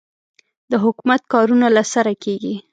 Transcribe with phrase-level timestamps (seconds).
[0.71, 2.55] د حکومت کارونه له سره کېږي.